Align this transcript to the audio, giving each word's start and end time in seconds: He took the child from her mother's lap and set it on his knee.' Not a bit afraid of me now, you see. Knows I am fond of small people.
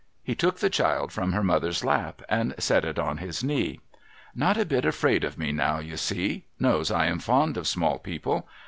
He 0.23 0.33
took 0.33 0.57
the 0.57 0.69
child 0.71 1.11
from 1.11 1.33
her 1.33 1.43
mother's 1.43 1.83
lap 1.83 2.23
and 2.27 2.55
set 2.57 2.85
it 2.85 2.97
on 2.97 3.17
his 3.17 3.43
knee.' 3.43 3.79
Not 4.35 4.57
a 4.57 4.65
bit 4.65 4.83
afraid 4.83 5.23
of 5.23 5.37
me 5.37 5.51
now, 5.51 5.77
you 5.77 5.95
see. 5.95 6.45
Knows 6.59 6.89
I 6.89 7.05
am 7.05 7.19
fond 7.19 7.55
of 7.55 7.67
small 7.67 7.99
people. 7.99 8.47